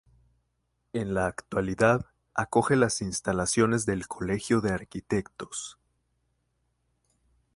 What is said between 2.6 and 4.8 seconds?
las instalaciones del "Colegio de